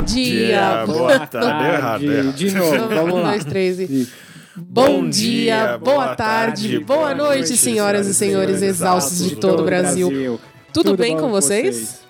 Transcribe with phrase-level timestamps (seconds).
[0.00, 1.62] Bom dia, boa tarde.
[1.62, 2.34] Deu errado, deu errado.
[2.34, 3.30] De novo, vamos Um, lá.
[3.32, 4.08] dois, três e...
[4.56, 10.40] Bom dia, boa tarde, boa noite, senhoras e senhores exaustos de todo o Brasil.
[10.72, 12.00] Tudo bem bom com vocês?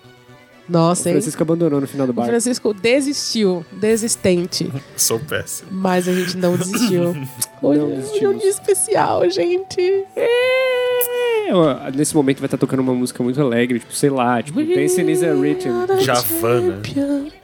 [0.71, 1.13] Nossa, O hein?
[1.15, 2.31] Francisco abandonou no final do O barco.
[2.31, 4.71] Francisco desistiu, desistente.
[4.95, 5.69] Sou péssimo.
[5.71, 7.15] Mas a gente não desistiu.
[7.61, 10.05] Hoje, Não hoje é um dia especial, gente.
[10.15, 14.99] É, nesse momento vai estar tocando uma música muito alegre, tipo, sei lá, tipo, Dance
[15.01, 16.01] is a Rhythm.
[16.01, 16.81] Javana.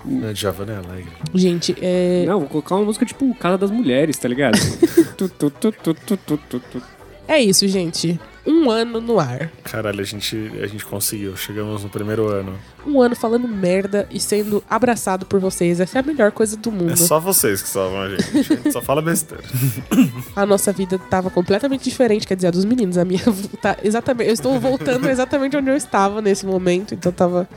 [0.04, 1.12] Não, Javana é alegre.
[1.36, 2.24] Gente, é...
[2.26, 4.58] Não, vou colocar uma música tipo Casa das Mulheres, tá ligado?
[5.18, 6.82] Tu, tu, tu, tu, tu, tu, tu, tu.
[7.28, 8.20] é isso, gente.
[8.48, 9.52] Um ano no ar.
[9.64, 11.36] Caralho, a gente, a gente conseguiu.
[11.36, 12.58] Chegamos no primeiro ano.
[12.86, 15.82] Um ano falando merda e sendo abraçado por vocês.
[15.82, 16.94] Essa é a melhor coisa do mundo.
[16.94, 18.24] É só vocês que salvam a gente.
[18.38, 19.44] A gente só fala besteira.
[20.34, 22.98] A nossa vida tava completamente diferente, quer dizer, a dos meninos.
[22.98, 23.22] A minha
[23.62, 24.28] tá exatamente.
[24.30, 27.50] Eu estou voltando exatamente onde eu estava nesse momento, então tava.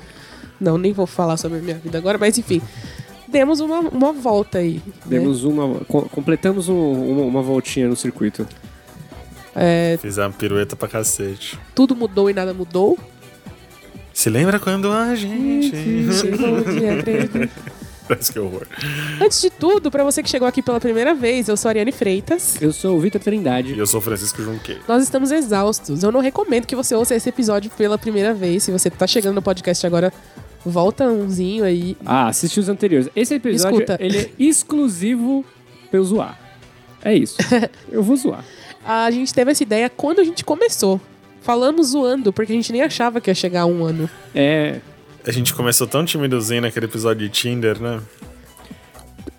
[0.60, 2.60] Não, nem vou falar sobre a minha vida agora, mas enfim.
[3.28, 4.82] Demos uma, uma volta aí.
[4.86, 4.92] né?
[5.06, 5.80] Demos uma.
[5.86, 8.44] co- completamos um- uma, uma voltinha no circuito.
[10.00, 11.58] Fizemos piruleta pra cacete.
[11.74, 12.98] Tudo mudou e nada mudou.
[14.12, 15.70] Se lembra quando a gente.
[16.12, 17.50] Chegou dia 13.
[18.06, 18.66] Parece que horror.
[19.22, 21.92] Antes de tudo, pra você que chegou aqui pela primeira vez, eu sou a Ariane
[21.92, 22.60] Freitas.
[22.60, 23.78] Eu sou o Vitor E Trindade.
[23.78, 24.80] eu sou o Francisco Junqueira.
[24.88, 26.02] Nós estamos exaustos.
[26.02, 28.64] Eu não recomendo que você ouça esse episódio pela primeira vez.
[28.64, 30.12] Se você tá chegando no podcast agora,
[30.66, 31.96] volta umzinho aí.
[32.04, 33.08] Ah, assisti os anteriores.
[33.14, 33.96] Esse episódio, Escuta.
[34.00, 35.44] ele é exclusivo
[35.88, 36.36] pra eu zoar.
[37.02, 37.36] É isso.
[37.90, 38.44] Eu vou zoar.
[38.84, 41.00] A gente teve essa ideia quando a gente começou.
[41.42, 44.08] Falamos zoando, porque a gente nem achava que ia chegar a um ano.
[44.34, 44.80] É.
[45.26, 48.00] A gente começou tão timidozinho naquele episódio de Tinder, né?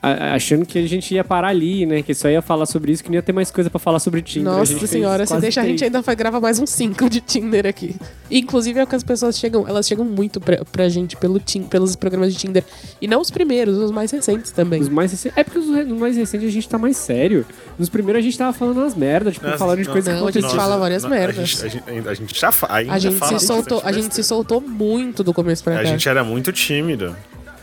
[0.02, 2.02] Achando que a gente ia parar ali, né?
[2.02, 4.22] Que só ia falar sobre isso, que não ia ter mais coisa pra falar sobre
[4.22, 4.52] Tinder.
[4.52, 7.66] A Nossa senhora, se deixa a gente ainda vai gravar mais uns 5 de Tinder
[7.68, 7.96] aqui.
[8.30, 11.64] Inclusive é o que as pessoas chegam, elas chegam muito pra, pra gente pelo Tin-
[11.64, 12.64] pelos programas de Tinder.
[13.02, 14.82] E não os primeiros, os mais recentes também.
[14.82, 15.38] Os mais recentes.
[15.38, 15.68] É porque os,
[16.00, 17.46] mais recentes a gente tá mais sério.
[17.78, 20.20] Nos primeiros a gente tava falando umas merdas, tipo, Nossa, falando de não, coisas que
[20.20, 21.38] não, a gente fala várias não, merdas.
[21.38, 23.92] A gente, a gente- a gente já fa- ainda A gente fala se soltou, a
[23.92, 25.80] gente se soltou muito do começo pra cá.
[25.82, 27.16] A gente era muito tímido.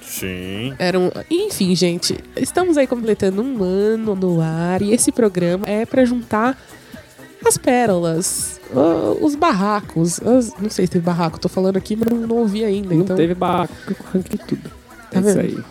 [0.08, 0.74] Sim.
[0.78, 1.10] Era um...
[1.30, 6.58] Enfim, gente, estamos aí completando um ano no ar e esse programa é pra juntar
[7.46, 8.58] as pérolas,
[9.20, 10.20] os barracos.
[10.22, 12.94] as- Não sei se teve barraco, tô falando aqui, mas não, não ouvi ainda.
[12.94, 14.70] Não então, teve barraco, eu arranquei tudo.
[15.10, 15.40] Tá é isso vendo?
[15.40, 15.64] aí.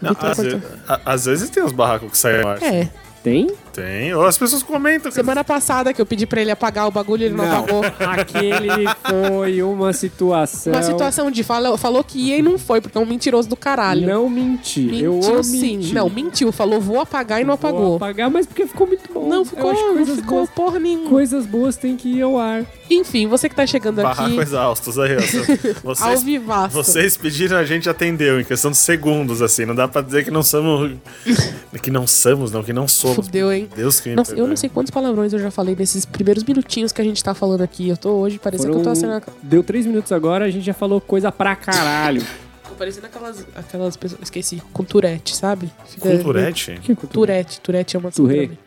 [0.00, 0.62] Não, às, vezes,
[1.04, 2.62] às vezes tem uns barracos que saem mais.
[2.62, 2.88] É,
[3.22, 3.50] Tem?
[3.72, 4.14] Tem.
[4.14, 5.10] Ou as pessoas comentam.
[5.10, 7.82] semana passada que eu pedi pra ele apagar o bagulho, ele não, apagou.
[8.08, 10.72] Aquele foi uma situação.
[10.72, 13.56] Uma situação de fala, falou que ia e não foi, porque é um mentiroso do
[13.56, 14.06] caralho.
[14.06, 15.00] Não menti.
[15.02, 15.76] eu mentiu amo sim.
[15.76, 15.94] mentir.
[15.94, 16.52] Não, mentiu.
[16.52, 17.96] Falou, vou apagar e não Vou apagou.
[17.96, 19.28] apagar, mas porque ficou muito bom.
[19.28, 21.08] Não Eu ficou, não coisas ficou boas, porra nenhuma.
[21.08, 22.64] coisas boas têm que ir ao ar.
[22.90, 25.18] Enfim, você que tá chegando aqui Barraco exaustos aí, ó.
[25.88, 26.74] ao Vocês, vivaço.
[26.74, 29.66] vocês pediram, a gente atendeu em questão de segundos, assim.
[29.66, 30.92] Não dá pra dizer que não somos.
[31.82, 33.26] Que não somos, não, que não somos.
[33.26, 33.67] Fudeu, hein?
[33.74, 36.92] Deus que me Nossa, eu não sei quantos palavrões eu já falei nesses primeiros minutinhos
[36.92, 37.88] que a gente tá falando aqui.
[37.88, 39.26] Eu tô hoje, parecendo que eu tô Foram- assinando.
[39.42, 42.22] Deu três minutos agora, a gente já falou coisa pra caralho.
[42.68, 44.20] Tô parecendo aquelas, aquelas pessoas.
[44.22, 44.62] Esqueci.
[44.72, 45.70] Com Tourette, sabe?
[45.86, 46.78] Fica- Com Tourette?
[46.82, 47.12] que cultura?
[47.32, 47.60] Tourette.
[47.60, 48.40] Tourette é uma Tourette.
[48.40, 48.58] síndrome.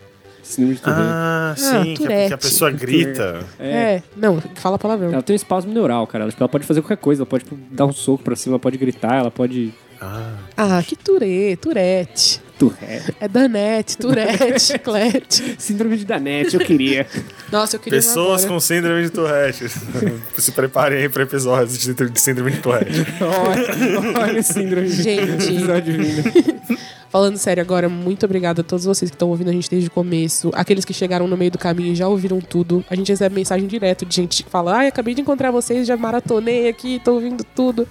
[0.43, 1.03] Síndrome de Tourette.
[1.05, 3.45] Ah, sim, que a, que a pessoa grita.
[3.59, 4.01] É.
[4.17, 5.11] não, fala palavrão.
[5.13, 6.23] Ela tem um espasmo neural, cara.
[6.23, 7.21] Ela, tipo, ela pode fazer qualquer coisa.
[7.21, 9.73] Ela pode tipo, dar um soco pra cima, ela pode gritar, ela pode.
[10.01, 12.41] Ah, Ah, que Tourette, Tourette.
[12.57, 13.15] Tourette.
[13.19, 15.55] É Danette, Tourette, Clete.
[15.57, 17.07] Síndrome de Danette, eu queria.
[17.51, 19.65] Nossa, eu queria pessoas com síndrome de Tourette.
[20.37, 22.99] Se preparem aí pra episódios de síndrome de Tourette.
[23.21, 25.21] olha, olha o síndrome de Gente.
[25.55, 26.79] episódio vindo.
[27.09, 29.91] Falando sério agora, muito obrigada a todos vocês que estão ouvindo a gente desde o
[29.91, 30.49] começo.
[30.53, 32.85] Aqueles que chegaram no meio do caminho e já ouviram tudo.
[32.89, 35.97] A gente recebe mensagem direto de gente que fala: Ai, acabei de encontrar vocês, já
[35.97, 37.87] maratonei aqui, tô ouvindo tudo.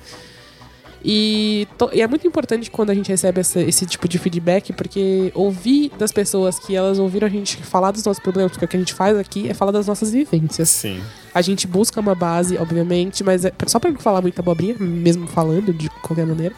[1.02, 5.32] E, e é muito importante quando a gente recebe essa- esse tipo de feedback, porque
[5.34, 8.76] ouvir das pessoas que elas ouviram a gente falar dos nossos problemas, porque o que
[8.76, 10.68] a gente faz aqui é falar das nossas vivências.
[10.68, 11.00] Sim.
[11.34, 15.26] A gente busca uma base, obviamente, mas é só pra não falar muita abobrinha, mesmo
[15.26, 16.54] falando de qualquer maneira.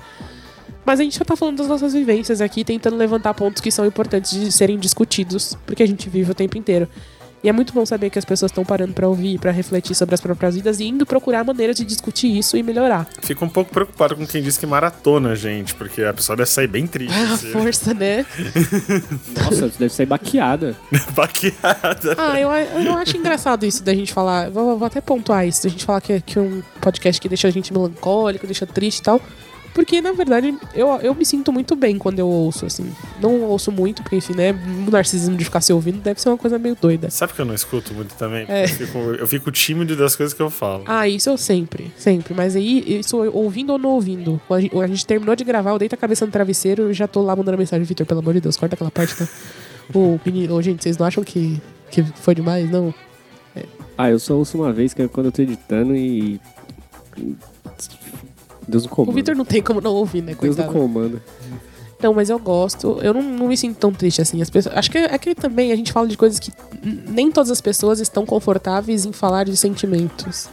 [0.84, 3.86] Mas a gente só tá falando das nossas vivências aqui, tentando levantar pontos que são
[3.86, 6.88] importantes de serem discutidos, porque a gente vive o tempo inteiro.
[7.42, 10.14] E é muito bom saber que as pessoas estão parando pra ouvir, pra refletir sobre
[10.14, 13.06] as próprias vidas e indo procurar maneiras de discutir isso e melhorar.
[13.20, 16.68] Fico um pouco preocupado com quem diz que maratona, gente, porque a pessoa deve sair
[16.68, 17.12] bem triste.
[17.12, 17.50] A assim.
[17.50, 18.24] força, né?
[19.42, 20.76] Nossa, deve sair baqueada.
[21.14, 22.14] Baqueada.
[22.16, 24.48] Ah, eu, eu acho engraçado isso da gente falar.
[24.50, 27.48] Vou, vou até pontuar isso, da gente falar que, que é um podcast que deixa
[27.48, 29.20] a gente melancólico, deixa triste e tal.
[29.74, 32.92] Porque, na verdade, eu, eu me sinto muito bem quando eu ouço, assim.
[33.20, 34.52] Não ouço muito, porque, enfim, né?
[34.86, 37.10] O narcisismo de ficar se ouvindo deve ser uma coisa meio doida.
[37.10, 38.44] Sabe que eu não escuto muito também?
[38.48, 38.64] É.
[38.64, 40.84] Eu, fico, eu fico tímido das coisas que eu falo.
[40.86, 42.34] Ah, isso eu sempre, sempre.
[42.34, 44.40] Mas aí, isso ouvindo ou não ouvindo.
[44.50, 47.08] A gente, a gente terminou de gravar, eu deito a cabeça no travesseiro e já
[47.08, 47.84] tô lá mandando mensagem.
[47.84, 49.26] Vitor, pelo amor de Deus, corta aquela parte, tá?
[49.94, 51.60] Ô, menino, ô, gente, vocês não acham que,
[51.90, 52.70] que foi demais?
[52.70, 52.94] Não?
[53.96, 56.40] Ah, eu só ouço uma vez, que é quando eu tô editando e.
[58.66, 59.14] Deus no O comando.
[59.14, 60.72] Vitor não tem como não ouvir, né, Deus no coitado?
[60.72, 61.22] comando.
[62.02, 62.98] Não, mas eu gosto.
[63.00, 64.42] Eu não, não me sinto tão triste assim.
[64.42, 67.50] As pessoas, acho que é que também a gente fala de coisas que nem todas
[67.50, 70.48] as pessoas estão confortáveis em falar de sentimentos.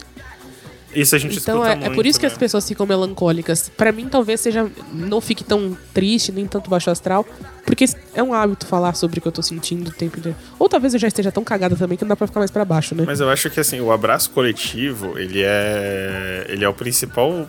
[0.93, 2.31] Isso a gente Então é, é muito, por isso que né?
[2.31, 3.69] as pessoas ficam melancólicas.
[3.69, 7.25] Pra mim, talvez seja não fique tão triste nem tanto baixo astral,
[7.65, 10.37] porque é um hábito falar sobre o que eu tô sentindo o tempo inteiro.
[10.57, 12.65] Ou talvez eu já esteja tão cagada também que não dá pra ficar mais pra
[12.65, 13.03] baixo, né?
[13.05, 17.47] Mas eu acho que assim, o abraço coletivo, ele é ele é o principal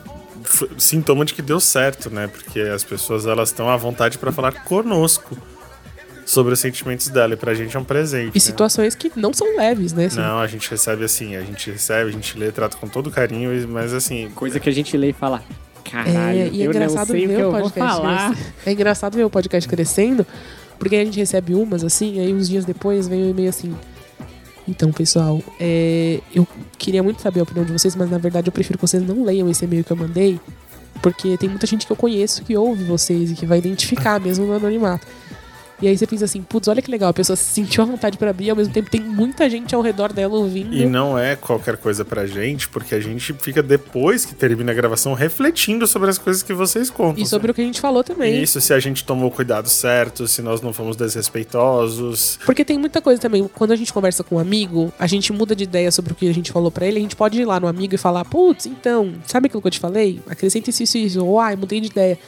[0.78, 2.26] sintoma de que deu certo, né?
[2.28, 5.37] Porque as pessoas elas estão à vontade pra falar conosco
[6.25, 8.31] sobre os sentimentos dela e pra gente é um presente.
[8.31, 8.40] E né?
[8.40, 10.06] situações que não são leves, né?
[10.06, 13.10] Assim, Não, a gente recebe assim, a gente recebe, a gente lê, trata com todo
[13.10, 15.42] carinho, mas assim, Coisa que a gente lê e fala.
[15.84, 18.36] Caralho, É, e é eu não engraçado sei o que ver o podcast falar.
[18.64, 20.26] É engraçado ver o podcast crescendo,
[20.78, 23.75] porque a gente recebe umas assim, aí uns dias depois vem um e-mail assim.
[24.68, 26.46] Então, pessoal, é, eu
[26.78, 29.24] queria muito saber a opinião de vocês, mas na verdade eu prefiro que vocês não
[29.24, 30.38] leiam esse e-mail que eu mandei,
[31.02, 34.46] porque tem muita gente que eu conheço que ouve vocês e que vai identificar mesmo
[34.46, 35.06] no anonimato.
[35.82, 38.19] E aí você pensa assim, putz, olha que legal, a pessoa se sentiu à vontade
[38.19, 40.75] pra abrir, ao mesmo tempo tem muita gente ao redor dela ouvindo.
[40.75, 44.75] E não é qualquer coisa pra gente, porque a gente fica depois que termina a
[44.75, 47.23] gravação refletindo sobre as coisas que vocês contam.
[47.23, 48.43] E sobre o que a gente falou também.
[48.43, 52.38] Isso, se a gente tomou o cuidado certo, se nós não fomos desrespeitosos.
[52.44, 53.49] Porque tem muita coisa também.
[53.55, 56.29] Quando a gente conversa com um amigo, a gente muda de ideia sobre o que
[56.29, 56.99] a gente falou pra ele.
[56.99, 59.73] A gente pode ir lá no amigo e falar: Putz, então, sabe aquilo que eu
[59.73, 60.21] te falei?
[60.29, 61.25] Acrescenta isso, isso, isso.
[61.25, 62.19] Ou, ai, mudei de ideia.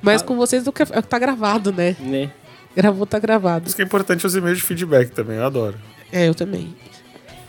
[0.00, 1.96] Mas com vocês o que é- tá gravado, né?
[2.00, 2.30] Né?
[2.76, 3.66] Gravou, tá gravado.
[3.66, 5.76] Isso que é importante os e-mails de feedback também, eu adoro.
[6.10, 6.74] É, eu também.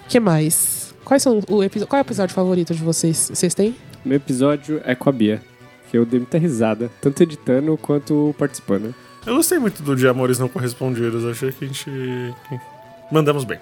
[0.05, 0.93] O que mais?
[1.03, 1.87] Quais são o episódio?
[1.87, 3.31] Qual é o episódio favorito de vocês?
[3.33, 3.75] Vocês têm?
[4.03, 5.41] Meu episódio é com a Bia.
[5.89, 8.93] Que eu dei muita risada, tanto editando quanto participando.
[9.25, 11.89] Eu gostei muito do de Amores Não Correspondidos, achei que a gente.
[13.11, 13.59] Mandamos bem.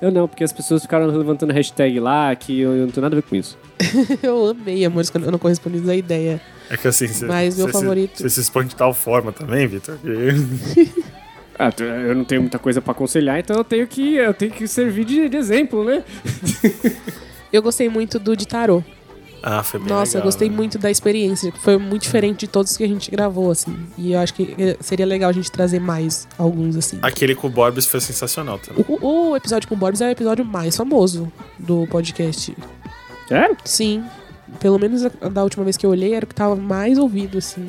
[0.00, 3.16] Eu não, porque as pessoas ficaram levantando hashtag lá que eu, eu não tenho nada
[3.16, 3.58] a ver com isso.
[4.22, 6.40] eu amei, amores, quando eu não correspondi à ideia.
[6.70, 7.26] É que assim, você.
[7.26, 9.96] Mas meu você favorito- Se, você se expõe de tal forma também, Vitor.
[9.98, 10.88] que-
[11.62, 14.66] Ah, eu não tenho muita coisa pra aconselhar, então eu tenho que, eu tenho que
[14.66, 16.02] servir de, de exemplo, né?
[17.52, 18.82] Eu gostei muito do de tarô.
[19.42, 20.54] Ah, foi bem Nossa, eu legal, gostei né?
[20.56, 21.52] muito da experiência.
[21.62, 23.76] Foi muito diferente de todos que a gente gravou, assim.
[23.98, 26.98] E eu acho que eh, seria legal a gente trazer mais alguns, assim.
[27.02, 28.84] Aquele com o Borbs foi sensacional também.
[28.86, 32.54] O, o episódio com o Borbs é o episódio mais famoso do podcast.
[33.28, 33.56] Sério?
[33.64, 34.04] Sim.
[34.58, 37.38] Pelo menos a- da última vez que eu olhei, era o que tava mais ouvido,
[37.38, 37.68] assim.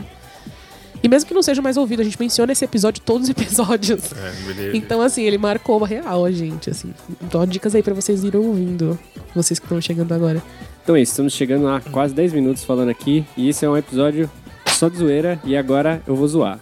[1.04, 4.12] E mesmo que não seja mais ouvido, a gente menciona esse episódio todos os episódios.
[4.14, 6.94] É, Então, assim, ele marcou a real a gente, assim.
[7.22, 9.00] Então, dicas aí pra vocês irem ouvindo.
[9.34, 10.42] Vocês que estão chegando agora.
[10.84, 13.26] Então é isso, estamos chegando a quase 10 minutos falando aqui.
[13.38, 14.30] E esse é um episódio
[14.68, 15.40] só de zoeira.
[15.44, 16.60] E agora eu vou zoar.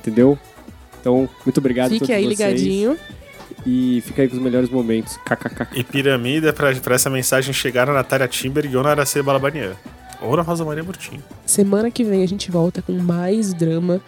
[0.00, 0.38] Entendeu?
[1.00, 2.38] Então, muito obrigado a Fique todos aí vocês.
[2.38, 2.96] ligadinho.
[3.66, 5.16] E fica aí com os melhores momentos.
[5.18, 5.68] KKK.
[5.74, 9.72] E piramida pra, pra essa mensagem chegar na Natália Timberg ou na Aracê Balabanian.
[10.20, 11.22] Ou na Rosa Maria Murtinho.
[11.46, 14.00] Semana que vem a gente volta com mais drama,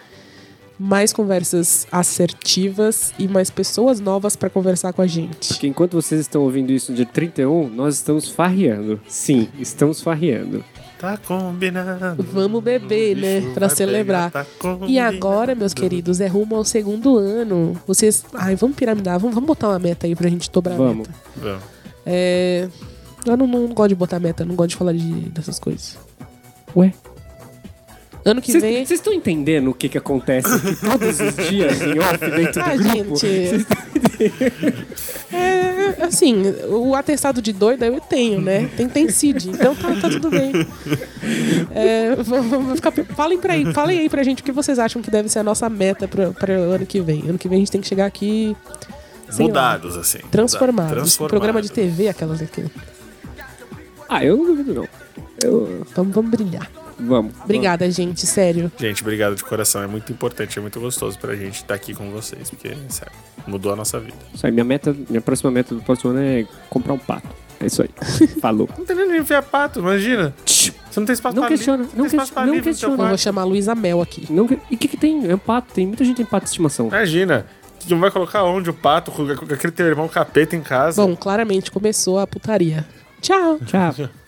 [0.79, 5.49] mais conversas assertivas e mais pessoas novas pra conversar com a gente.
[5.49, 8.99] Porque enquanto vocês estão ouvindo isso no dia 31, nós estamos farreando.
[9.07, 10.63] Sim, estamos farreando.
[10.99, 12.23] Tá combinado.
[12.31, 13.41] Vamos beber, né?
[13.53, 14.31] Pra celebrar.
[14.31, 17.79] pegar, tá E agora, meus queridos, é rumo ao segundo ano.
[17.85, 18.25] Vocês.
[18.33, 21.07] Ai, vamos piramidar, vamos, vamos botar uma meta aí pra gente dobrar a Vamos.
[21.07, 21.19] meta.
[21.35, 21.61] Vamos.
[22.05, 22.67] É.
[23.25, 25.97] Eu não, não gosto de botar meta, não gosto de falar de, dessas coisas.
[26.75, 26.91] Ué?
[28.25, 28.85] Ano que Vocês vem.
[28.85, 32.75] vocês estão entendendo o que, que acontece aqui todos os dias em off dentro Ah,
[32.75, 33.15] do grupo?
[33.17, 33.65] gente.
[35.31, 35.56] É,
[36.01, 38.69] assim, o atestado de doida eu tenho, né?
[38.75, 40.51] Tem, tem CID, então tá, tá tudo bem.
[41.71, 45.11] É, vamos, ficar, falem, pra aí, falem aí pra gente o que vocês acham que
[45.11, 47.23] deve ser a nossa meta pra, pra ano que vem.
[47.27, 48.55] Ano que vem a gente tem que chegar aqui.
[49.29, 50.19] sei lá, Mudados, assim.
[50.31, 50.91] transformados.
[50.93, 51.29] Transformados.
[51.29, 52.65] Programa de TV, aquelas aqui.
[54.09, 54.87] Ah, eu não duvido não.
[55.43, 55.85] Eu...
[55.95, 56.69] Vamos, vamos brilhar.
[56.99, 57.33] Vamos.
[57.43, 58.71] Obrigada, gente, sério.
[58.77, 59.81] Gente, obrigado de coração.
[59.83, 63.11] É muito importante, é muito gostoso pra gente estar aqui com vocês, porque, sério,
[63.45, 64.17] mudou a nossa vida.
[64.33, 67.27] Isso aí, minha meta, minha próxima meta do próximo ano é comprar um pato.
[67.59, 67.89] É isso aí.
[68.41, 68.69] Falou.
[68.77, 70.33] Não tem nem enfiar pato, imagina.
[70.45, 73.03] Você não tem espaço Não pra questiona, livro, não tem espaço questiona, pra não questiona.
[73.03, 74.25] Eu vou chamar a Luísa Mel aqui.
[74.31, 75.29] Não, que- e o que, que tem?
[75.29, 75.73] É um pato.
[75.73, 76.87] Tem muita gente tem pato de estimação.
[76.87, 77.45] Imagina.
[77.79, 81.01] Que não vai colocar onde o pato com aquele teu irmão capeta em casa.
[81.05, 82.85] Bom, claramente começou a putaria.
[83.21, 83.59] Tchau.
[83.65, 84.09] Tchau.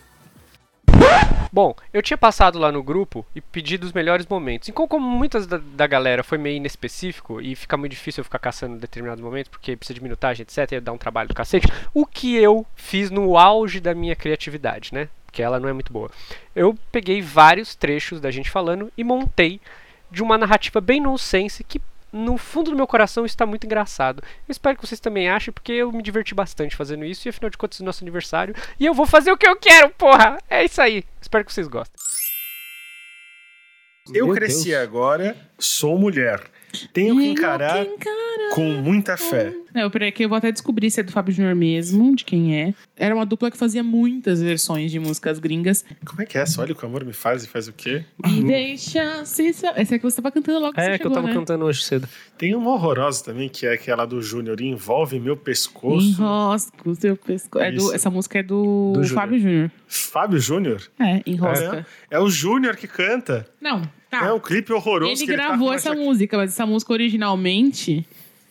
[1.52, 4.68] Bom, eu tinha passado lá no grupo e pedido os melhores momentos.
[4.68, 8.38] E como, muitas da, da galera foi meio inespecífico e fica muito difícil eu ficar
[8.38, 12.06] caçando determinados momentos, porque precisa de minutagem, etc, ia dar um trabalho do cacete, o
[12.06, 15.08] que eu fiz no auge da minha criatividade, né?
[15.26, 16.10] Porque ela não é muito boa.
[16.54, 19.60] Eu peguei vários trechos da gente falando e montei
[20.10, 21.80] de uma narrativa bem nonsense que
[22.12, 24.22] no fundo do meu coração está muito engraçado.
[24.48, 27.50] Eu espero que vocês também achem, porque eu me diverti bastante fazendo isso, e afinal
[27.50, 30.38] de contas é nosso aniversário, e eu vou fazer o que eu quero, porra!
[30.48, 31.04] É isso aí.
[31.20, 31.98] Espero que vocês gostem.
[34.12, 34.82] Eu Meu cresci Deus.
[34.82, 36.40] agora, sou mulher.
[36.92, 37.86] Tenho que encarar
[38.54, 39.52] com muita fé.
[39.72, 42.56] Não, peraí, que eu vou até descobrir se é do Fábio Junior mesmo, de quem
[42.60, 42.74] é.
[42.96, 45.84] Era uma dupla que fazia muitas versões de músicas gringas.
[46.04, 46.44] Como é que é?
[46.44, 48.04] Só olha o que o amor me faz e faz o quê?
[48.26, 49.52] Me deixa se...
[49.52, 51.28] sa- Essa é que você tava cantando logo que você É, que eu chegou, tava
[51.28, 51.34] né?
[51.34, 52.08] cantando hoje cedo.
[52.36, 56.08] Tem uma horrorosa também, que é aquela do Júnior, envolve meu pescoço.
[56.20, 57.64] Enrosca o seu pescoço.
[57.64, 59.14] É do- essa música é do, Do Júnior.
[59.22, 59.70] Fábio Júnior.
[59.86, 60.82] Fábio Júnior?
[60.98, 61.86] É, enrosca.
[62.10, 63.46] É, é o Júnior que canta.
[63.60, 64.26] Não, tá.
[64.26, 65.10] É um clipe horroroso.
[65.12, 68.06] Ele que tá gravou com essa essa música, mas essa música originalmente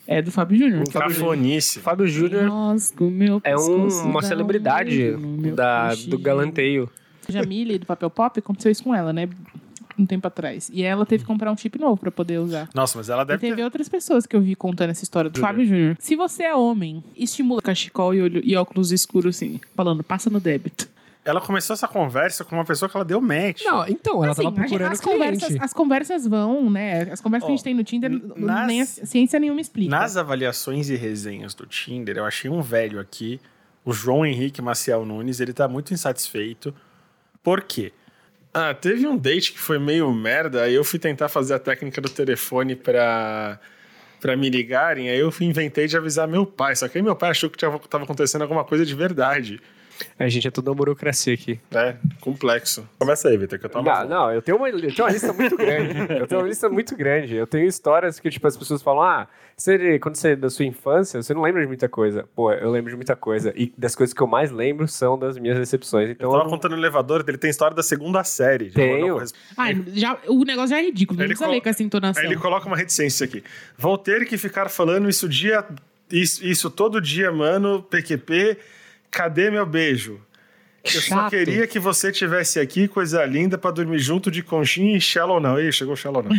[0.06, 0.84] é do Fábio Júnior.
[0.90, 1.78] Cafonice.
[1.80, 6.88] Fábio Júnior Enrosca o meu é um- uma um celebridade meu da, do galanteio.
[7.28, 9.28] Jamile do Papel Pop aconteceu isso com ela, né?
[9.98, 10.70] Um tempo atrás.
[10.72, 12.68] E ela teve que comprar um chip novo pra poder usar.
[12.74, 13.62] Nossa, mas ela E deve teve ter...
[13.64, 15.52] outras pessoas que eu vi contando essa história do Júnior.
[15.52, 15.96] Fábio Júnior.
[16.00, 20.40] Se você é homem, estimula cachecol e, olho- e óculos escuros, assim, falando, passa no
[20.40, 20.88] débito.
[21.24, 23.62] Ela começou essa conversa com uma pessoa que ela deu match.
[23.62, 27.02] Não, então, ela Assim, tava procurando as, conversas, as conversas vão, né?
[27.12, 29.90] As conversas que a gente tem no Tinder, nas- nem a ciência nenhuma explica.
[29.90, 33.38] Nas avaliações e resenhas do Tinder, eu achei um velho aqui,
[33.84, 36.74] o João Henrique Maciel Nunes, ele tá muito insatisfeito.
[37.42, 37.92] Por quê?
[38.52, 42.00] Ah, teve um date que foi meio merda, aí eu fui tentar fazer a técnica
[42.00, 43.60] do telefone pra,
[44.20, 47.30] pra me ligarem, aí eu inventei de avisar meu pai, só que aí meu pai
[47.30, 49.60] achou que tava acontecendo alguma coisa de verdade.
[50.18, 51.58] A gente é tudo uma burocracia aqui.
[51.74, 52.88] É, complexo.
[52.98, 55.32] Começa aí, Vitor, que eu tô Não, não, eu tenho, uma, eu tenho uma lista
[55.32, 55.94] muito grande.
[56.18, 57.34] Eu tenho uma lista muito grande.
[57.36, 60.64] Eu tenho histórias que, tipo, as pessoas falam, ah, você, quando você é da sua
[60.64, 62.26] infância, você não lembra de muita coisa.
[62.34, 63.52] Pô, eu lembro de muita coisa.
[63.56, 66.08] E das coisas que eu mais lembro são das minhas decepções.
[66.08, 68.70] Eu Então, tava eu não- contando no elevador, ele tem história da segunda série.
[68.70, 69.14] Tenho.
[69.14, 72.22] corres- Ai, já, o negócio já é ridículo, não precisa colo- ler com essa entonação.
[72.22, 73.42] Aí ele coloca uma reticência aqui.
[73.76, 75.64] Vou ter que ficar falando isso dia.
[76.10, 77.82] Isso, isso todo dia, mano.
[77.82, 78.56] PQP,
[79.10, 80.20] cadê meu beijo?
[80.82, 81.30] Eu só Chato.
[81.30, 85.60] queria que você tivesse aqui, coisa linda, pra dormir junto de conchinha e shallow não.
[85.60, 86.30] Ih, chegou shallow não.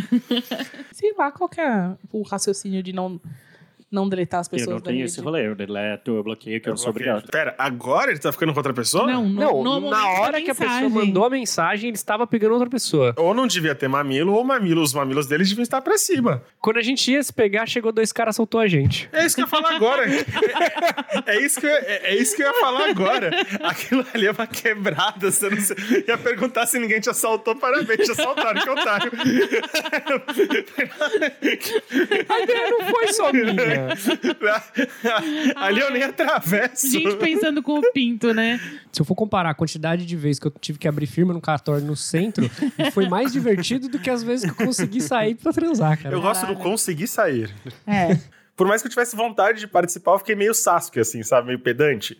[0.92, 3.20] Sei lá qual que é o raciocínio de não,
[3.92, 6.68] não deletar as Eu pessoas não da tenho esse rolê, eu deleto, eu bloqueio, que
[6.68, 7.26] eu não sou obrigado.
[7.30, 9.06] Pera, agora ele tá ficando com outra pessoa?
[9.06, 12.52] Não, Não, no, no na hora que a pessoa mandou a mensagem, ele estava pegando
[12.54, 13.14] outra pessoa.
[13.18, 16.42] Ou não devia ter mamilo, ou mamilo, os mamilos deles deviam estar pra cima.
[16.58, 19.08] Quando a gente ia se pegar, chegou dois caras, soltou a gente.
[19.12, 20.04] É isso que eu ia falar agora.
[20.06, 20.22] É,
[21.36, 23.30] é isso, que eu, é, é isso que eu ia falar agora.
[23.62, 25.30] Aquilo ali é uma quebrada.
[25.30, 25.76] Você não sei-
[26.08, 27.54] ia perguntar se ninguém te assaltou.
[27.56, 29.12] Parabéns, te assaltaram, que otário.
[32.28, 33.81] A ideia não foi só minha.
[35.56, 36.90] Ali eu nem atravesso.
[36.90, 38.60] Gente pensando com o pinto, né?
[38.92, 41.40] Se eu for comparar a quantidade de vezes que eu tive que abrir firma no
[41.40, 42.48] cartório no centro,
[42.92, 46.14] foi mais divertido do que as vezes que eu consegui sair pra transar, cara.
[46.14, 47.54] Eu gosto do conseguir sair.
[47.86, 48.18] É.
[48.56, 51.48] Por mais que eu tivesse vontade de participar, eu fiquei meio Sasuke, assim, sabe?
[51.48, 52.18] Meio pedante.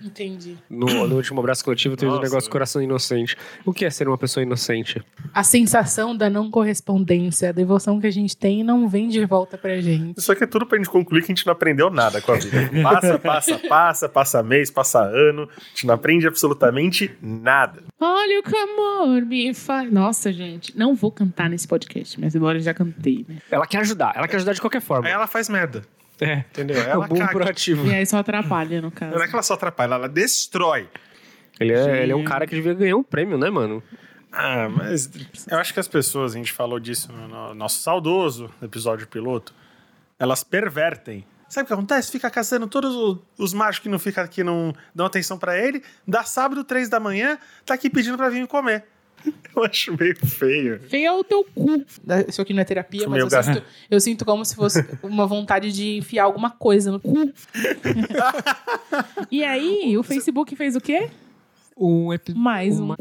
[0.00, 0.56] Entendi.
[0.70, 2.50] No, no último abraço coletivo teve um negócio velho.
[2.50, 3.36] coração inocente.
[3.64, 5.02] O que é ser uma pessoa inocente?
[5.34, 9.58] A sensação da não correspondência, a devoção que a gente tem não vem de volta
[9.58, 10.18] pra gente.
[10.18, 12.36] Isso aqui é tudo pra gente concluir que a gente não aprendeu nada com a
[12.36, 12.70] vida.
[12.82, 15.48] Passa, passa, passa, passa mês, passa ano.
[15.56, 17.82] A gente não aprende absolutamente nada.
[18.00, 19.92] Olha o que amor me faz.
[19.92, 23.38] Nossa, gente, não vou cantar nesse podcast, mas agora eu já cantei, né?
[23.50, 25.06] Ela quer ajudar, ela quer ajudar de qualquer forma.
[25.08, 25.82] Aí ela faz merda.
[26.20, 26.76] É, Entendeu?
[26.82, 27.32] é o boom caga.
[27.32, 27.86] proativo.
[27.86, 29.14] E aí só atrapalha, no caso.
[29.16, 30.88] Não é que ela só atrapalha, ela destrói.
[31.60, 33.82] Ele é, ele é um cara que devia ganhar um prêmio, né, mano?
[34.32, 35.10] Ah, mas
[35.50, 39.54] eu acho que as pessoas, a gente falou disso no, no nosso saudoso episódio piloto,
[40.18, 41.24] elas pervertem.
[41.48, 42.10] Sabe o que acontece?
[42.12, 45.82] Fica caçando todos o- os machos que não ficam aqui, não dão atenção pra ele.
[46.06, 48.84] Dá sábado, três da manhã, tá aqui pedindo pra vir me comer.
[49.56, 50.78] Eu acho meio feio.
[50.88, 51.84] Feio é o teu cu.
[52.28, 55.72] Isso aqui não é terapia, mas eu sinto, eu sinto como se fosse uma vontade
[55.72, 57.32] de enfiar alguma coisa no cu.
[59.30, 61.10] E aí, o Facebook fez o quê?
[61.80, 62.94] Um epi- Mais um.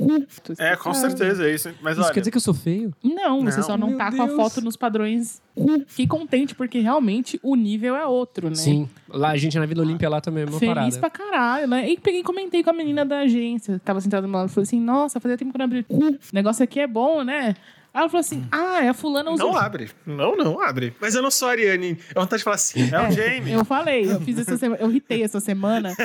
[0.60, 1.70] É, com certeza, é isso.
[1.82, 2.94] Mas Isso olha, quer dizer que eu sou feio?
[3.04, 3.64] Não, você Não.
[3.64, 4.36] só não Meu tá com a Deus.
[4.38, 5.42] foto nos padrões.
[5.88, 8.56] Fiquei contente, porque realmente o nível é outro, né?
[8.56, 8.88] Sim.
[9.10, 11.00] Lá, a gente na Vila Olímpia lá também é uma Feliz parada.
[11.00, 11.90] pra caralho, né?
[11.90, 14.50] E peguei e comentei com a menina da agência, que tava sentada do meu lado,
[14.50, 16.06] falei assim, nossa, fazia tempo que eu não abri o cu.
[16.10, 17.56] O negócio aqui é bom, né?
[17.98, 19.54] Aí ela falou assim: ah, é a fulana usou.
[19.54, 19.90] Não abre.
[20.06, 20.94] Não, não abre.
[21.02, 21.98] Mas eu não sou a Ariane.
[22.14, 23.54] Eu vontade de falar assim, é o Jamie.
[23.54, 25.96] Eu falei, eu fiz essa semana, eu ritei essa semana.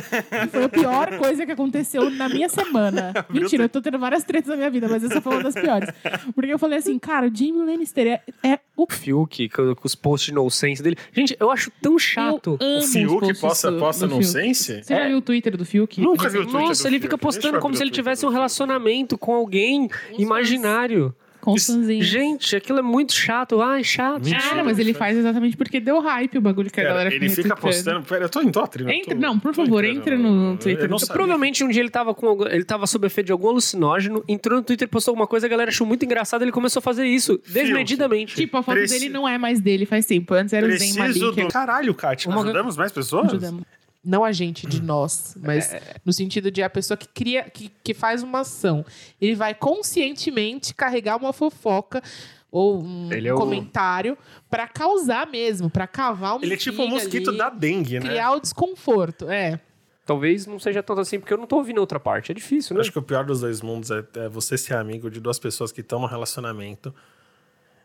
[0.42, 3.12] e foi a pior coisa que aconteceu na minha semana.
[3.28, 5.90] Mentira, eu tô tendo várias tretas na minha vida, mas essa foi uma das piores.
[6.34, 10.32] Porque eu falei assim, cara, o Jamie Lannister é, é o Fiuk, com, os posts
[10.32, 10.96] nonsense dele.
[11.12, 12.56] Gente, eu acho tão chato.
[12.58, 14.32] Eu amo O Fiuk posta, posta do no Fiuk.
[14.32, 14.82] Sense?
[14.82, 16.00] Você já viu o Twitter do Fiuk?
[16.00, 17.02] Nunca vi o Twitter Nossa, do ele Fiuk.
[17.02, 21.14] fica postando como se ele tivesse um relacionamento com alguém imaginário.
[21.42, 21.56] Com.
[21.58, 23.60] Gente, aquilo é muito chato.
[23.60, 24.22] Ai, chato.
[24.52, 27.28] Ah, mas ele faz exatamente porque deu hype o bagulho que a Pera, galera ele
[27.28, 27.60] fica retweetando.
[27.60, 28.02] postando.
[28.06, 28.84] Pera, eu tô em Dotry.
[28.92, 30.84] Entra- não, por favor, entre no Twitter.
[30.84, 31.14] Eu não Eu sabia.
[31.14, 34.56] Provavelmente um dia ele tava com algum- ele tava sob efeito de algum alucinógeno, entrou
[34.56, 37.40] no Twitter, postou alguma coisa, a galera achou muito engraçado, ele começou a fazer isso
[37.48, 38.36] desmedidamente.
[38.36, 40.34] Tipo, a foto Preci- dele não é mais dele faz tempo.
[40.34, 41.42] Antes era o Zayn Preciso Malik.
[41.42, 41.48] do...
[41.48, 42.30] Caralho, Kátia.
[42.30, 43.26] Uma- Ajudamos mais pessoas?
[43.26, 43.62] Ajudamos.
[44.04, 45.70] Não a gente de nós, mas
[46.04, 48.84] no sentido de a pessoa que cria, que, que faz uma ação.
[49.20, 52.02] Ele vai conscientemente carregar uma fofoca
[52.50, 54.18] ou um Ele é o- comentário
[54.50, 58.00] pra causar mesmo, pra cavar uma Ele é tipo um intriga mosquito ali, da dengue,
[58.00, 58.08] né?
[58.08, 59.30] criar o desconforto.
[59.30, 59.60] É.
[60.04, 62.32] Talvez não seja tanto assim, porque eu não tô ouvindo outra parte.
[62.32, 62.80] É difícil, Eu né?
[62.80, 65.70] acho que o pior dos dois mundos é, é você ser amigo de duas pessoas
[65.70, 66.92] que estão num relacionamento.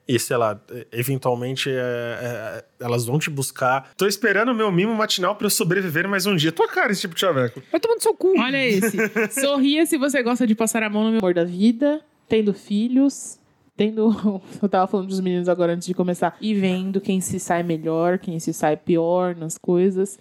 [0.08, 0.60] E, sei lá,
[0.92, 3.92] eventualmente é- é- elas vão te buscar.
[3.98, 6.52] Tô esperando o meu mimo matinal pra eu sobreviver mais um dia.
[6.52, 7.62] Tua cara, esse tipo de chaveco.
[7.72, 8.34] Vai tomando seu cu.
[8.40, 8.98] Olha esse.
[9.42, 13.38] Sorria se você gosta de passar a mão no meu amor da vida, tendo filhos,
[13.76, 14.10] tendo.
[14.62, 16.38] Eu tava falando dos meninos agora antes de começar.
[16.40, 20.18] E vendo quem se sai melhor, quem se sai pior nas coisas.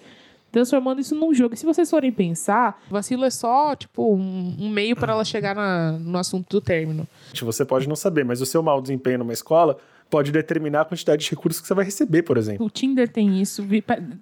[0.57, 1.53] Transformando isso num jogo.
[1.53, 5.55] E se vocês forem pensar, vacilo é só, tipo, um, um meio para ela chegar
[5.55, 7.07] na- no assunto do término.
[7.43, 9.77] Você pode não saber, mas o seu mau desempenho numa escola
[10.09, 12.65] pode determinar a quantidade de recursos que você vai receber, por exemplo.
[12.65, 13.63] o Tinder tem isso.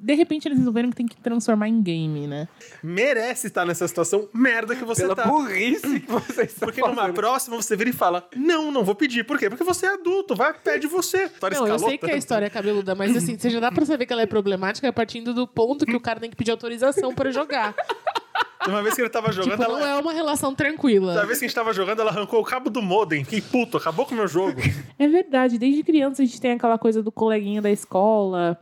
[0.00, 2.48] De repente eles resolveram que tem que transformar em game, né?
[2.82, 5.26] Merece estar nessa situação merda que você Pela tá.
[5.26, 9.24] burrice que vocês estão Porque numa próxima você vira e fala: Não, não vou pedir.
[9.24, 9.48] Por quê?
[9.48, 11.24] Porque você é adulto, vai, pede você.
[11.24, 13.84] História Não, eu sei que a história é cabeluda, mas assim, você já dá pra
[13.84, 16.50] saber que ela é problemática a partindo do ponto que o cara tem que pedir
[16.50, 17.74] autorização pra jogar.
[18.66, 19.99] Uma vez que ele tava jogando, tipo, não ela.
[19.99, 21.26] é uma relação Uma tranquila.
[21.26, 23.25] vez que a gente tava jogando, ela arrancou o cabo do modem.
[23.25, 24.61] Fiquei puto, acabou com o meu jogo.
[24.99, 28.59] É verdade, desde criança a gente tem aquela coisa do coleguinha da escola.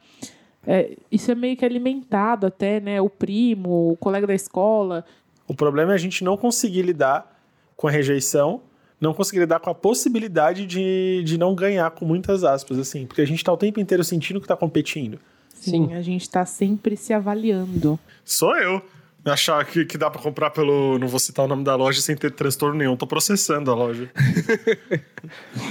[0.67, 3.01] É, isso é meio que alimentado até, né?
[3.01, 5.05] O primo, o colega da escola.
[5.47, 7.31] O problema é a gente não conseguir lidar
[7.77, 8.62] com a rejeição,
[9.01, 13.07] não conseguir lidar com a possibilidade de, de não ganhar, com muitas aspas, assim.
[13.07, 15.19] Porque a gente tá o tempo inteiro sentindo que tá competindo.
[15.55, 17.99] Sim, a gente tá sempre se avaliando.
[18.25, 18.83] Sou eu.
[19.25, 20.99] Achar que, que dá pra comprar pelo.
[20.99, 22.97] Não vou citar o nome da loja sem ter transtorno nenhum.
[22.97, 24.11] Tô processando a loja.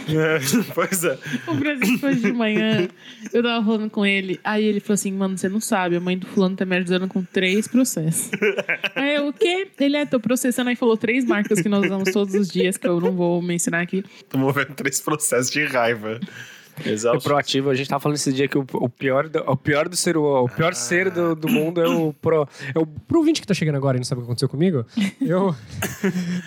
[0.07, 0.39] É,
[0.73, 1.17] pois é.
[1.47, 2.87] O Brasil foi de manhã,
[3.33, 6.17] eu tava falando com ele, aí ele falou assim, mano, você não sabe, a mãe
[6.17, 8.31] do fulano tá me ajudando com três processos.
[8.95, 9.67] aí eu, o quê?
[9.79, 12.87] Ele é, tô processando, aí falou três marcas que nós usamos todos os dias, que
[12.87, 14.03] eu não vou mencionar aqui.
[14.29, 16.19] Tô movendo três processos de raiva.
[16.85, 17.23] É Exausto.
[17.27, 19.95] proativo, a gente tava falando esse dia que o, o pior, do, o pior do
[19.95, 22.47] ser o pior ser do, do mundo é o pro.
[22.73, 24.85] É o Pro ouvinte que tá chegando agora e não sabe o que aconteceu comigo,
[25.19, 25.53] eu.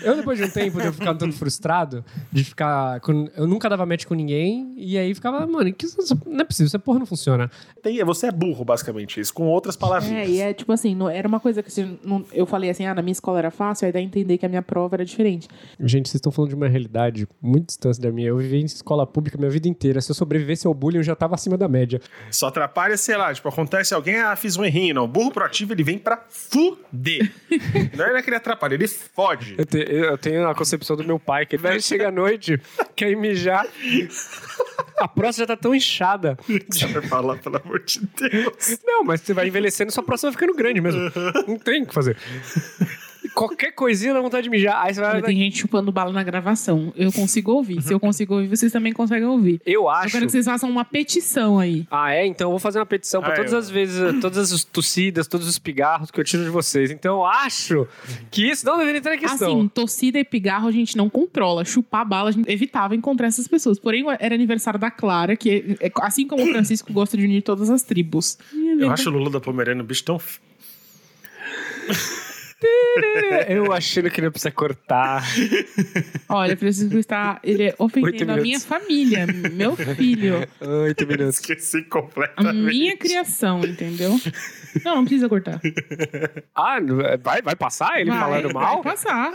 [0.03, 2.99] eu, depois de um tempo, de eu ficar um tanto frustrado, de ficar.
[3.01, 5.85] com- eu nunca dava match com ninguém, e aí ficava, mano, que,
[6.25, 7.49] não é possível, essa porra não funciona.
[7.81, 9.19] Tem- você é burro, basicamente.
[9.19, 10.27] Isso com outras palavrinhas.
[10.27, 12.85] É, e é tipo assim, não, era uma coisa que assim, não- eu falei assim,
[12.85, 15.05] ah, na minha escola era fácil, aí dá a entender que a minha prova era
[15.05, 15.47] diferente.
[15.79, 18.29] Gente, vocês estão falando de uma realidade muito distante da minha.
[18.29, 20.01] Eu vivi em escola pública minha vida inteira.
[20.01, 22.01] Se eu sobrevivesse ao bullying, eu já tava acima da média.
[22.31, 24.95] Só atrapalha, sei lá, tipo, acontece alguém, ah, fiz um errinho.
[24.95, 27.31] Não, burro proativo, ele vem pra fuder.
[27.95, 29.55] não é que ele atrapalha, ele fode.
[29.57, 32.59] Eu, te- eu tenho a concepção do meu pai, que ele vai chegar à noite,
[32.95, 33.65] quer mijar.
[34.97, 36.37] A próstata já tá tão inchada.
[36.69, 38.79] Você vai falar, pelo amor de Deus.
[38.85, 41.01] Não, mas você vai envelhecendo, sua próstata vai ficando grande mesmo.
[41.47, 42.17] Não tem o que fazer.
[43.35, 44.81] Qualquer coisinha dá vontade de mijar.
[44.85, 45.21] Aí você vai.
[45.21, 46.93] Tem gente chupando bala na gravação.
[46.95, 47.81] Eu consigo ouvir.
[47.81, 49.61] Se eu consigo ouvir, vocês também conseguem ouvir.
[49.65, 50.11] Eu Eu acho.
[50.13, 51.85] quero que vocês façam uma petição aí.
[51.91, 52.25] Ah, é?
[52.25, 55.27] Então eu vou fazer uma petição pra Ah, todas eu- as vezes, todas as tossidas,
[55.27, 56.89] todos os pigarros que eu tiro de vocês.
[56.91, 57.85] Então eu acho
[58.31, 59.57] que isso não deveria entrar em questão.
[59.59, 61.65] Assim, tossida e pigarro a gente não controla.
[61.65, 63.77] Chupar bala a gente evitava encontrar essas pessoas.
[63.77, 67.69] Porém, era aniversário da Clara, que é- assim como o Francisco gosta de unir todas
[67.69, 68.37] as tribos.
[68.79, 70.19] Eu acho o Lulu da Pomerânia um bicho tão.
[73.47, 75.23] Eu achando que não precisa cortar.
[76.29, 77.39] Olha, Francisco está.
[77.43, 81.35] Ele é ofendendo a minha família, meu filho, Oito minutos.
[81.39, 82.55] Esqueci a completamente.
[82.55, 84.19] minha criação, entendeu?
[84.83, 85.59] Não, não precisa cortar.
[86.53, 86.77] Ah,
[87.21, 88.81] vai, vai passar ele Vai, falando mal?
[88.81, 89.33] Vai passar.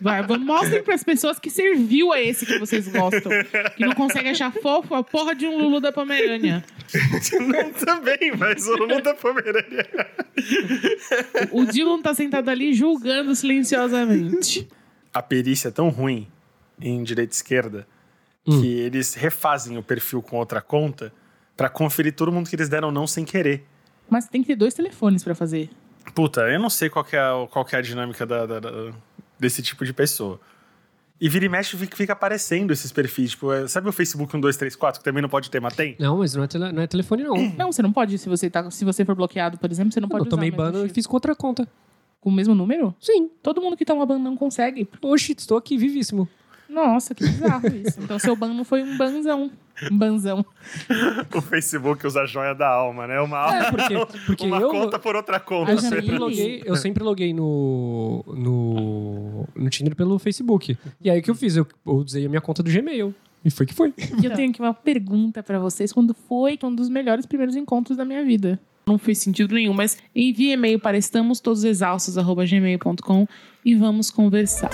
[0.00, 3.32] Vai, vamos- mostrem para as pessoas que serviu a esse que vocês gostam.
[3.76, 6.64] Que não consegue achar fofo a porra de um Lulu da Pomerânia.
[7.40, 9.86] Não, também, mas o Lulu da Pomerânia.
[11.50, 14.68] O Dylan tá sentado ali julgando silenciosamente.
[15.12, 16.28] A perícia é tão ruim
[16.80, 17.86] em direita e esquerda
[18.46, 18.60] Hum.
[18.60, 21.12] que eles refazem o perfil com outra conta
[21.56, 23.64] pra conferir todo mundo que eles deram não sem querer.
[24.08, 25.68] Mas tem que ter dois telefones pra fazer.
[26.14, 28.60] Puta, eu não sei qual que é, a- qual que é a dinâmica da- da-
[28.60, 28.92] da-
[29.36, 30.38] desse tipo de pessoa.
[31.20, 33.30] E vira e mexe fica, fica aparecendo esses perfis.
[33.32, 35.96] Tipo, é- sabe o Facebook 1234, que também não pode ter, mas tem?
[35.98, 37.36] Não, mas não é, tele- não é telefone, não.
[37.56, 38.16] Não, você não pode.
[38.18, 40.50] Se você, tá, se você for bloqueado, por exemplo, você não pode eu usar tomei
[40.52, 41.66] mesmo ban e fiz com outra conta.
[42.26, 42.92] Com o mesmo número?
[42.98, 43.30] Sim.
[43.40, 44.88] Todo mundo que toma ban não consegue.
[45.00, 46.28] Oxi, estou aqui vivíssimo.
[46.68, 48.00] Nossa, que bizarro isso.
[48.00, 49.48] Então seu ban não foi um banzão.
[49.88, 50.44] Um banzão.
[51.32, 53.20] O Facebook usa a joia da alma, né?
[53.20, 53.94] Uma, alma, É, porque,
[54.26, 55.70] porque uma eu, conta por outra conta.
[55.70, 56.18] eu sempre Jamile.
[56.18, 60.76] loguei, eu sempre loguei no, no, no Tinder pelo Facebook.
[61.00, 61.56] E aí o que eu fiz?
[61.56, 63.14] Eu, eu usei a minha conta do Gmail.
[63.44, 63.94] E foi que foi.
[64.20, 65.92] E eu tenho aqui uma pergunta pra vocês.
[65.92, 68.58] Quando foi um dos melhores primeiros encontros da minha vida?
[68.88, 73.26] Não fez sentido nenhum, mas envie e-mail para estamostodosexaustos.gmail.com
[73.64, 74.70] e vamos conversar.